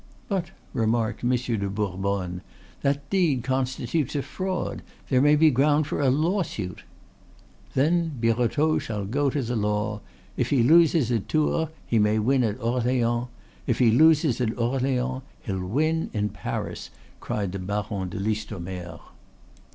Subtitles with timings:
[0.27, 2.41] "But," remarked Monsieur de Bourbonne,
[2.81, 6.81] "that deed constitutes a fraud; there may be ground for a lawsuit."
[7.75, 10.01] "Then Birotteau shall go to the law.
[10.37, 13.27] If he loses at Tours he may win at Orleans;
[13.67, 16.89] if he loses at Orleans, he'll win in Paris,"
[17.19, 19.01] cried the Baron de Listomere.